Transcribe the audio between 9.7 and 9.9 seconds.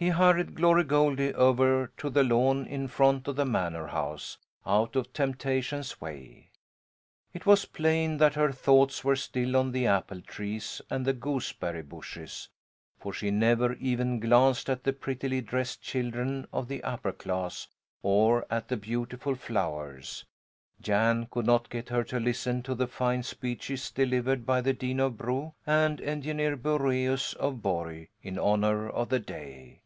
the